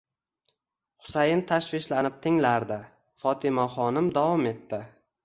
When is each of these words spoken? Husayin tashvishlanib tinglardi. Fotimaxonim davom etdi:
Husayin 1.03 1.43
tashvishlanib 1.51 2.15
tinglardi. 2.23 2.79
Fotimaxonim 3.25 4.09
davom 4.19 4.49
etdi: 4.55 4.81